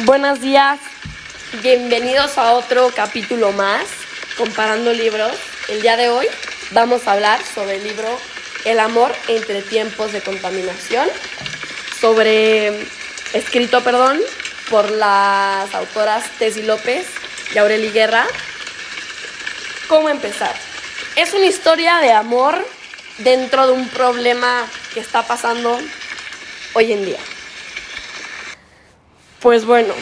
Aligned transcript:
Buenos 0.00 0.42
días, 0.42 0.78
bienvenidos 1.62 2.36
a 2.36 2.52
otro 2.52 2.90
capítulo 2.94 3.52
más, 3.52 3.86
comparando 4.36 4.92
libros. 4.92 5.32
El 5.68 5.80
día 5.80 5.96
de 5.96 6.10
hoy 6.10 6.26
vamos 6.72 7.06
a 7.06 7.12
hablar 7.12 7.40
sobre 7.42 7.76
el 7.76 7.82
libro 7.82 8.06
El 8.66 8.78
amor 8.78 9.10
entre 9.26 9.62
tiempos 9.62 10.12
de 10.12 10.20
contaminación, 10.20 11.08
sobre, 11.98 12.78
escrito, 13.32 13.82
perdón, 13.82 14.20
por 14.68 14.90
las 14.90 15.74
autoras 15.74 16.24
Tessy 16.38 16.60
López 16.64 17.06
y 17.54 17.56
Aureli 17.56 17.88
Guerra. 17.88 18.26
¿Cómo 19.88 20.10
empezar? 20.10 20.54
Es 21.16 21.32
una 21.32 21.46
historia 21.46 22.00
de 22.00 22.12
amor 22.12 22.68
dentro 23.16 23.66
de 23.66 23.72
un 23.72 23.88
problema 23.88 24.68
que 24.92 25.00
está 25.00 25.22
pasando 25.22 25.80
hoy 26.74 26.92
en 26.92 27.06
día. 27.06 27.20
Pues 29.40 29.66
bueno, 29.66 29.92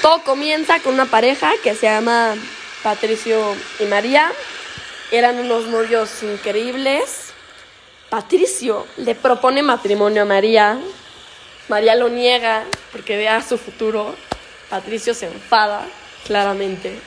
todo 0.00 0.22
comienza 0.24 0.80
con 0.80 0.94
una 0.94 1.04
pareja 1.04 1.52
que 1.62 1.74
se 1.74 1.86
llama 1.86 2.34
Patricio 2.82 3.54
y 3.78 3.84
María. 3.84 4.32
Eran 5.10 5.38
unos 5.38 5.66
novios 5.66 6.22
increíbles. 6.22 7.32
Patricio 8.08 8.86
le 8.96 9.14
propone 9.14 9.62
matrimonio 9.62 10.22
a 10.22 10.24
María. 10.24 10.80
María 11.68 11.94
lo 11.96 12.08
niega 12.08 12.64
porque 12.92 13.18
vea 13.18 13.42
su 13.42 13.58
futuro. 13.58 14.16
Patricio 14.70 15.12
se 15.12 15.26
enfada, 15.26 15.86
claramente. 16.26 16.98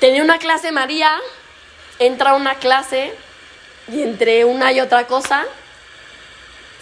Tenía 0.00 0.24
una 0.24 0.38
clase 0.38 0.72
María, 0.72 1.16
entra 2.00 2.30
a 2.30 2.34
una 2.34 2.56
clase 2.56 3.14
y 3.86 4.02
entre 4.02 4.44
una 4.44 4.72
y 4.72 4.80
otra 4.80 5.06
cosa 5.06 5.44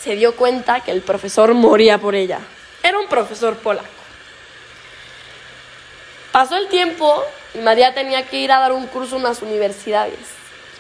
se 0.03 0.17
dio 0.17 0.35
cuenta 0.35 0.81
que 0.81 0.91
el 0.91 1.03
profesor 1.03 1.53
moría 1.53 1.99
por 1.99 2.15
ella. 2.15 2.41
Era 2.83 2.99
un 2.99 3.07
profesor 3.07 3.57
polaco. 3.57 3.87
Pasó 6.33 6.57
el 6.57 6.69
tiempo 6.69 7.23
y 7.55 7.59
María 7.59 7.95
tenía 7.95 8.27
que 8.27 8.39
ir 8.39 8.53
a 8.53 8.59
dar 8.59 8.73
un 8.73 8.87
curso 8.87 9.17
en 9.17 9.23
unas 9.23 9.43
universidades. 9.43 10.19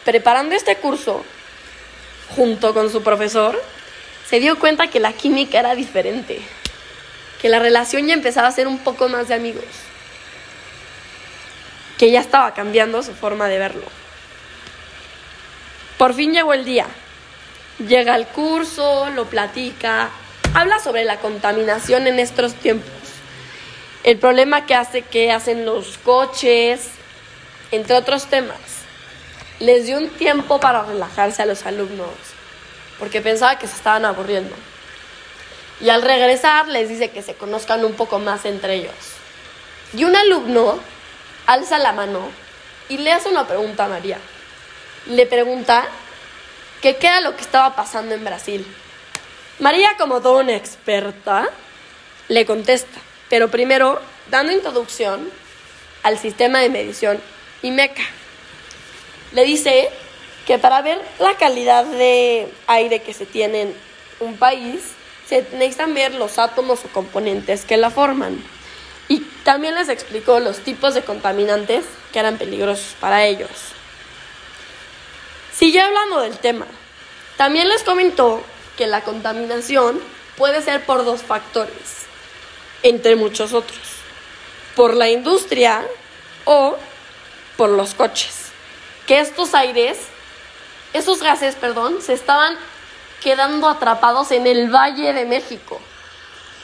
Preparando 0.04 0.54
este 0.54 0.76
curso, 0.76 1.24
junto 2.34 2.74
con 2.74 2.90
su 2.90 3.02
profesor, 3.02 3.62
se 4.26 4.40
dio 4.40 4.58
cuenta 4.58 4.88
que 4.88 4.98
la 4.98 5.12
química 5.12 5.58
era 5.58 5.74
diferente, 5.74 6.40
que 7.40 7.48
la 7.48 7.58
relación 7.58 8.06
ya 8.06 8.14
empezaba 8.14 8.48
a 8.48 8.52
ser 8.52 8.66
un 8.66 8.78
poco 8.78 9.08
más 9.08 9.28
de 9.28 9.34
amigos, 9.34 9.64
que 11.98 12.10
ya 12.10 12.20
estaba 12.20 12.54
cambiando 12.54 13.02
su 13.02 13.14
forma 13.14 13.48
de 13.48 13.58
verlo. 13.58 13.84
Por 15.98 16.14
fin 16.14 16.32
llegó 16.32 16.52
el 16.52 16.64
día. 16.64 16.86
Llega 17.78 18.14
al 18.14 18.26
curso, 18.28 19.08
lo 19.10 19.26
platica, 19.26 20.10
habla 20.54 20.78
sobre 20.80 21.04
la 21.04 21.18
contaminación 21.18 22.06
en 22.06 22.18
estos 22.18 22.54
tiempos, 22.54 22.90
el 24.04 24.18
problema 24.18 24.66
que 24.66 24.74
hace 24.74 25.02
que 25.02 25.32
hacen 25.32 25.64
los 25.64 25.98
coches, 25.98 26.88
entre 27.70 27.96
otros 27.96 28.26
temas. 28.26 28.58
Les 29.60 29.86
dio 29.86 29.96
un 29.96 30.08
tiempo 30.10 30.60
para 30.60 30.82
relajarse 30.82 31.42
a 31.42 31.46
los 31.46 31.64
alumnos, 31.64 32.08
porque 32.98 33.20
pensaba 33.20 33.58
que 33.58 33.66
se 33.66 33.76
estaban 33.76 34.04
aburriendo. 34.04 34.54
Y 35.80 35.88
al 35.88 36.02
regresar 36.02 36.68
les 36.68 36.88
dice 36.88 37.10
que 37.10 37.22
se 37.22 37.34
conozcan 37.34 37.84
un 37.84 37.94
poco 37.94 38.18
más 38.18 38.44
entre 38.44 38.74
ellos. 38.74 38.94
Y 39.94 40.04
un 40.04 40.14
alumno 40.14 40.78
alza 41.46 41.78
la 41.78 41.92
mano 41.92 42.28
y 42.88 42.98
le 42.98 43.12
hace 43.12 43.28
una 43.28 43.46
pregunta 43.46 43.84
a 43.84 43.88
María. 43.88 44.18
Le 45.06 45.26
pregunta 45.26 45.86
qué 46.80 46.96
era 47.00 47.20
lo 47.20 47.36
que 47.36 47.42
estaba 47.42 47.74
pasando 47.74 48.14
en 48.14 48.24
Brasil. 48.24 48.66
María, 49.58 49.96
como 49.98 50.20
toda 50.20 50.42
una 50.42 50.56
experta, 50.56 51.48
le 52.28 52.46
contesta, 52.46 52.98
pero 53.28 53.50
primero 53.50 54.00
dando 54.30 54.52
introducción 54.52 55.30
al 56.02 56.18
sistema 56.18 56.60
de 56.60 56.68
medición 56.68 57.20
IMECA. 57.62 58.02
Le 59.32 59.44
dice 59.44 59.90
que 60.46 60.58
para 60.58 60.82
ver 60.82 61.00
la 61.18 61.36
calidad 61.36 61.84
de 61.84 62.52
aire 62.66 63.02
que 63.02 63.14
se 63.14 63.26
tiene 63.26 63.62
en 63.62 63.74
un 64.20 64.36
país, 64.36 64.80
se 65.28 65.46
necesitan 65.52 65.94
ver 65.94 66.14
los 66.14 66.38
átomos 66.38 66.84
o 66.84 66.88
componentes 66.88 67.64
que 67.64 67.76
la 67.76 67.90
forman. 67.90 68.42
Y 69.08 69.20
también 69.44 69.74
les 69.74 69.88
explicó 69.88 70.40
los 70.40 70.60
tipos 70.60 70.94
de 70.94 71.02
contaminantes 71.02 71.84
que 72.12 72.18
eran 72.18 72.38
peligrosos 72.38 72.94
para 73.00 73.24
ellos. 73.24 73.50
Sigue 75.54 75.80
hablando 75.80 76.20
del 76.20 76.38
tema. 76.38 76.66
También 77.36 77.68
les 77.68 77.82
comentó 77.82 78.42
que 78.76 78.86
la 78.86 79.02
contaminación 79.02 80.00
puede 80.36 80.62
ser 80.62 80.84
por 80.84 81.04
dos 81.04 81.22
factores, 81.22 82.06
entre 82.82 83.16
muchos 83.16 83.52
otros, 83.52 83.80
por 84.74 84.94
la 84.94 85.08
industria 85.08 85.86
o 86.44 86.76
por 87.56 87.70
los 87.70 87.94
coches. 87.94 88.46
Que 89.06 89.20
estos 89.20 89.54
aires, 89.54 89.98
esos 90.92 91.22
gases, 91.22 91.54
perdón, 91.54 92.00
se 92.02 92.14
estaban 92.14 92.56
quedando 93.22 93.68
atrapados 93.68 94.30
en 94.32 94.46
el 94.46 94.70
Valle 94.70 95.12
de 95.12 95.24
México, 95.24 95.80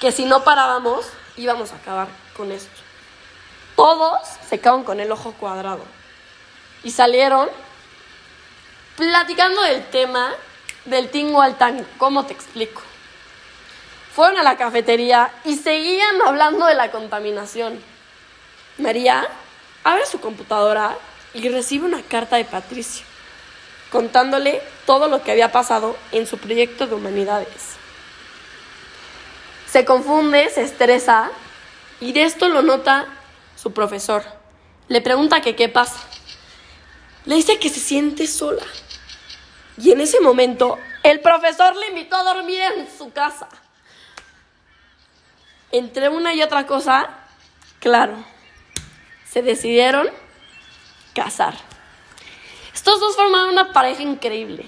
que 0.00 0.12
si 0.12 0.25
no 0.25 0.44
parábamos 0.44 1.06
íbamos 1.36 1.72
a 1.72 1.76
acabar 1.76 2.08
con 2.36 2.50
esto. 2.52 2.70
Todos 3.76 4.19
se 4.48 4.58
quedaron 4.58 4.82
con 4.82 4.98
el 4.98 5.12
ojo 5.12 5.32
cuadrado 5.38 5.84
y 6.82 6.90
salieron 6.90 7.48
platicando 8.96 9.62
del 9.62 9.84
tema 9.86 10.34
del 10.88 11.10
tingo 11.10 11.41
al 11.41 11.56
tango. 11.56 11.84
¿Cómo 11.99 12.26
te 12.26 12.32
explico? 12.32 12.82
Fueron 14.15 14.38
a 14.38 14.43
la 14.43 14.56
cafetería 14.56 15.32
y 15.44 15.56
seguían 15.56 16.21
hablando 16.26 16.66
de 16.66 16.75
la 16.75 16.91
contaminación. 16.91 17.81
María 18.78 19.28
abre 19.84 20.06
su 20.06 20.21
computadora 20.21 20.97
y 21.34 21.49
recibe 21.49 21.87
una 21.87 22.03
carta 22.03 22.37
de 22.37 22.44
Patricio, 22.44 23.04
contándole 23.91 24.62
todo 24.87 25.09
lo 25.09 25.22
que 25.22 25.32
había 25.32 25.53
pasado 25.53 25.97
en 26.12 26.26
su 26.26 26.38
proyecto 26.38 26.87
de 26.87 26.94
humanidades. 26.94 27.76
Se 29.70 29.84
confunde, 29.84 30.49
se 30.50 30.62
estresa 30.62 31.31
y 32.00 32.12
de 32.12 32.22
esto 32.25 32.49
lo 32.49 32.62
nota 32.62 33.06
su 33.56 33.72
profesor. 33.72 34.25
Le 34.88 35.00
pregunta 35.00 35.43
que 35.43 35.55
qué 35.55 35.69
pasa. 35.69 36.00
Le 37.25 37.34
dice 37.34 37.59
que 37.59 37.69
se 37.69 37.81
siente 37.81 38.26
sola, 38.26 38.65
y 39.81 39.93
en 39.93 40.00
ese 40.00 40.21
momento, 40.21 40.78
el 41.03 41.21
profesor 41.21 41.77
le 41.77 41.89
invitó 41.89 42.16
a 42.16 42.34
dormir 42.34 42.61
en 42.77 42.89
su 42.97 43.12
casa. 43.12 43.49
Entre 45.71 46.09
una 46.09 46.34
y 46.34 46.43
otra 46.43 46.66
cosa, 46.66 47.09
claro, 47.78 48.17
se 49.31 49.43
decidieron 49.43 50.09
casar. 51.15 51.55
Estos 52.75 53.00
dos 53.00 53.17
formaron 53.17 53.50
una 53.50 53.72
pareja 53.72 54.03
increíble. 54.03 54.67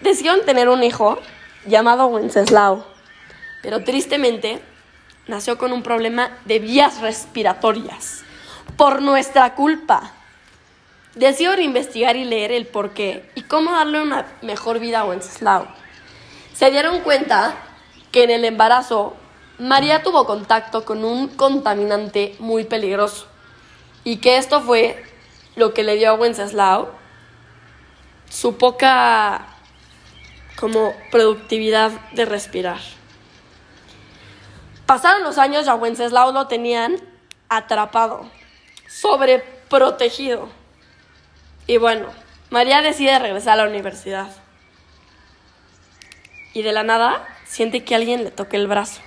decidieron 0.00 0.44
tener 0.44 0.68
un 0.68 0.82
hijo 0.82 1.18
llamado 1.66 2.06
Wenceslao, 2.06 2.86
pero 3.62 3.82
tristemente 3.84 4.60
nació 5.26 5.58
con 5.58 5.72
un 5.72 5.82
problema 5.82 6.38
de 6.44 6.58
vías 6.58 7.00
respiratorias 7.00 8.22
por 8.76 9.02
nuestra 9.02 9.54
culpa. 9.54 10.12
Decidieron 11.14 11.60
investigar 11.60 12.16
y 12.16 12.24
leer 12.24 12.52
el 12.52 12.66
por 12.66 12.94
qué 12.94 13.30
y 13.34 13.42
cómo 13.42 13.72
darle 13.72 14.00
una 14.00 14.26
mejor 14.40 14.78
vida 14.78 15.00
a 15.00 15.04
Wenceslao. 15.04 15.66
Se 16.54 16.70
dieron 16.70 17.00
cuenta 17.00 17.54
que 18.10 18.24
en 18.24 18.30
el 18.30 18.44
embarazo 18.44 19.14
María 19.58 20.02
tuvo 20.02 20.26
contacto 20.26 20.84
con 20.84 21.04
un 21.04 21.28
contaminante 21.28 22.34
muy 22.38 22.64
peligroso 22.64 23.26
y 24.04 24.16
que 24.16 24.38
esto 24.38 24.62
fue 24.62 25.04
lo 25.54 25.74
que 25.74 25.82
le 25.82 25.96
dio 25.96 26.10
a 26.10 26.14
Wenceslao 26.14 26.90
su 28.30 28.56
poca 28.56 29.46
como 30.58 30.94
productividad 31.10 31.90
de 32.12 32.24
respirar. 32.24 32.80
Pasaron 34.86 35.22
los 35.22 35.36
años 35.36 35.66
y 35.66 35.68
a 35.68 35.74
Wenceslao 35.74 36.32
lo 36.32 36.46
tenían 36.48 36.96
atrapado, 37.48 38.26
sobreprotegido. 38.88 40.61
Y 41.66 41.76
bueno, 41.76 42.08
María 42.50 42.82
decide 42.82 43.18
regresar 43.18 43.54
a 43.54 43.64
la 43.64 43.70
universidad. 43.70 44.28
Y 46.54 46.62
de 46.62 46.72
la 46.72 46.82
nada 46.82 47.26
siente 47.46 47.84
que 47.84 47.94
alguien 47.94 48.24
le 48.24 48.30
toque 48.30 48.56
el 48.56 48.66
brazo. 48.66 49.00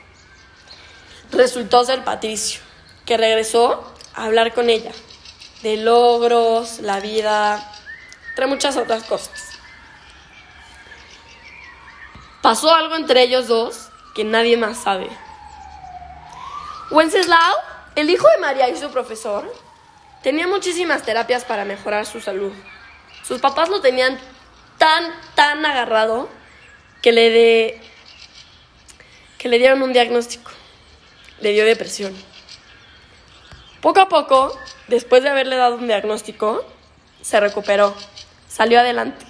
Resultó 1.31 1.84
ser 1.84 2.04
Patricio, 2.04 2.62
que 3.06 3.18
regresó 3.18 3.94
a 4.13 4.25
hablar 4.25 4.54
con 4.54 4.69
ella 4.69 4.92
de 5.66 5.78
logros, 5.78 6.80
la 6.80 7.00
vida, 7.00 7.72
entre 8.30 8.46
muchas 8.46 8.78
otras 8.78 9.04
cosas. 9.04 9.50
Pasó 12.44 12.74
algo 12.74 12.96
entre 12.96 13.24
ellos 13.24 13.48
dos 13.48 13.90
que 14.13 14.24
nadie 14.24 14.58
más 14.58 14.84
sabe. 14.84 15.10
Wenceslao, 16.92 17.56
el 17.96 18.12
hijo 18.12 18.28
de 18.36 18.42
María 18.42 18.69
y 18.69 18.78
su 18.78 18.92
profesor, 18.92 19.51
Tenía 20.25 20.48
muchísimas 20.48 21.04
terapias 21.04 21.45
para 21.45 21.66
mejorar 21.66 22.07
su 22.07 22.19
salud. 22.19 22.51
Sus 23.22 23.39
papás 23.39 23.69
lo 23.69 23.80
tenían 23.80 24.18
tan, 24.80 25.13
tan 25.36 25.63
agarrado 25.63 26.30
que 27.04 27.12
le, 27.12 27.80
dieron 29.60 29.83
un 29.83 29.94
diagnóstico. 29.94 30.50
le 31.42 31.51
dio 31.51 31.63
depresión. 31.63 32.12
Poco 33.81 34.00
a 34.00 34.10
poco, 34.10 34.60
después 34.88 35.22
de 35.22 35.30
haberle 35.30 35.57
dado 35.57 35.75
un 35.75 35.86
diagnóstico, 35.86 36.66
se 37.22 37.39
recuperó, 37.39 37.95
salió 38.48 38.80
adelante. 38.80 39.27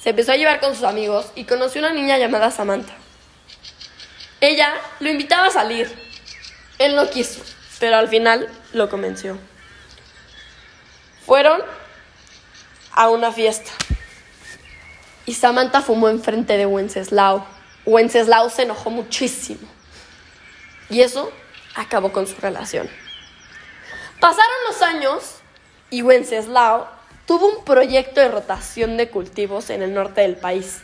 Se 0.00 0.10
empezó 0.10 0.32
a 0.32 0.36
llevar 0.36 0.58
con 0.58 0.74
sus 0.74 0.82
amigos 0.82 1.30
y 1.36 1.44
conoció 1.44 1.82
una 1.82 1.92
niña 1.92 2.18
llamada 2.18 2.50
Samantha. 2.50 2.94
Ella 4.40 4.74
lo 4.98 5.08
invitaba 5.08 5.46
a 5.46 5.50
salir. 5.52 5.88
Él 6.80 6.96
no 6.96 7.08
quiso, 7.10 7.44
pero 7.78 7.96
al 7.96 8.08
final 8.08 8.48
lo 8.72 8.90
convenció. 8.90 9.38
Fueron 11.30 11.62
a 12.90 13.08
una 13.08 13.30
fiesta 13.30 13.70
y 15.26 15.34
Samantha 15.34 15.80
fumó 15.80 16.08
enfrente 16.08 16.56
de 16.56 16.66
Wenceslao. 16.66 17.46
Wenceslao 17.86 18.50
se 18.50 18.62
enojó 18.62 18.90
muchísimo 18.90 19.60
y 20.88 21.02
eso 21.02 21.30
acabó 21.76 22.10
con 22.10 22.26
su 22.26 22.34
relación. 22.40 22.90
Pasaron 24.18 24.56
los 24.66 24.82
años 24.82 25.36
y 25.88 26.02
Wenceslao 26.02 26.88
tuvo 27.26 27.46
un 27.46 27.64
proyecto 27.64 28.20
de 28.20 28.26
rotación 28.26 28.96
de 28.96 29.08
cultivos 29.08 29.70
en 29.70 29.82
el 29.82 29.94
norte 29.94 30.22
del 30.22 30.34
país. 30.34 30.80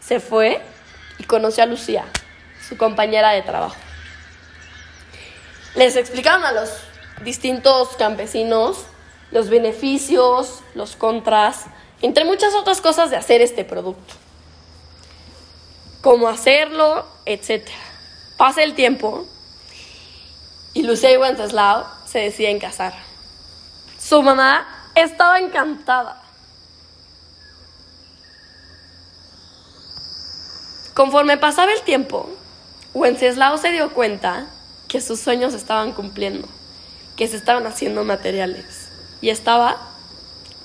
Se 0.00 0.18
fue 0.18 0.62
y 1.18 1.24
conoció 1.24 1.64
a 1.64 1.66
Lucía, 1.66 2.06
su 2.66 2.78
compañera 2.78 3.32
de 3.32 3.42
trabajo. 3.42 3.76
Les 5.74 5.94
explicaron 5.96 6.42
a 6.46 6.52
los 6.52 6.70
distintos 7.22 7.96
campesinos 7.98 8.86
los 9.30 9.48
beneficios, 9.48 10.60
los 10.74 10.96
contras, 10.96 11.66
entre 12.02 12.24
muchas 12.24 12.54
otras 12.54 12.80
cosas 12.80 13.10
de 13.10 13.16
hacer 13.16 13.42
este 13.42 13.64
producto. 13.64 14.14
Cómo 16.00 16.28
hacerlo, 16.28 17.06
etc. 17.26 17.68
Pasa 18.36 18.62
el 18.62 18.74
tiempo 18.74 19.26
y 20.72 20.82
Lucía 20.82 21.12
y 21.12 21.16
Wenceslao 21.16 21.86
se 22.06 22.20
deciden 22.20 22.58
casar. 22.58 22.94
Su 23.98 24.22
mamá 24.22 24.66
estaba 24.94 25.38
encantada. 25.38 26.22
Conforme 30.94 31.36
pasaba 31.36 31.72
el 31.72 31.82
tiempo, 31.82 32.28
Wenceslao 32.94 33.58
se 33.58 33.70
dio 33.70 33.92
cuenta 33.92 34.48
que 34.88 35.00
sus 35.00 35.20
sueños 35.20 35.54
estaban 35.54 35.92
cumpliendo, 35.92 36.48
que 37.16 37.28
se 37.28 37.36
estaban 37.36 37.66
haciendo 37.66 38.04
materiales 38.04 38.89
y 39.20 39.30
estaba 39.30 39.76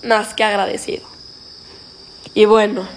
más 0.04 0.34
que 0.34 0.44
agradecido. 0.44 1.06
Y 2.34 2.46
bueno, 2.46 2.88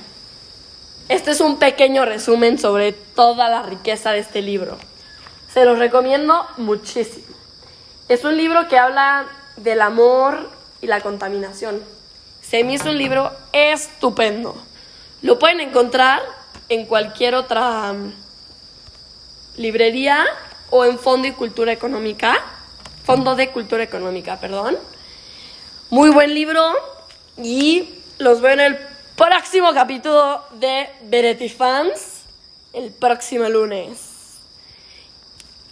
este 1.08 1.31
es 1.31 1.40
un 1.40 1.58
pequeño 1.58 2.05
resumen 2.05 2.58
sobre 2.58 2.93
toda 2.93 3.49
la 3.49 3.62
riqueza 3.62 4.12
de 4.12 4.19
este 4.19 4.43
libro. 4.43 4.76
Se 5.52 5.64
los 5.64 5.78
recomiendo 5.78 6.46
muchísimo. 6.58 7.26
Es 8.08 8.25
un 8.25 8.37
libro 8.37 8.69
que 8.69 8.78
habla 8.78 9.26
del 9.56 9.81
amor 9.81 10.50
y 10.81 10.87
la 10.87 11.00
contaminación. 11.00 11.82
Se 12.43 12.64
me 12.64 12.75
hizo 12.75 12.90
un 12.90 12.99
libro 12.99 13.32
estupendo. 13.52 14.55
Lo 15.22 15.38
pueden 15.38 15.60
encontrar 15.60 16.20
en 16.69 16.87
cualquier 16.87 17.34
otra 17.34 17.93
um, 17.93 18.12
librería 19.56 20.26
o 20.70 20.84
en 20.84 20.99
Fondo 20.99 21.26
y 21.28 21.32
Cultura 21.32 21.72
Económica. 21.72 22.37
Fondo 23.05 23.34
de 23.34 23.50
Cultura 23.50 23.82
Económica, 23.82 24.38
perdón. 24.38 24.76
Muy 25.90 26.11
buen 26.11 26.35
libro 26.35 26.75
y 27.38 27.88
los 28.19 28.43
veo 28.43 28.52
en 28.52 28.61
el 28.61 28.79
próximo 29.17 29.73
capítulo 29.73 30.43
de 30.61 30.87
Beretti 31.05 31.49
Fans 31.49 32.25
el 32.75 32.90
próximo 32.90 33.49
lunes. 33.49 33.99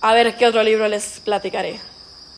A 0.00 0.14
ver 0.14 0.34
qué 0.36 0.46
otro 0.46 0.62
libro 0.62 0.88
les 0.88 1.20
platicaré. 1.20 1.78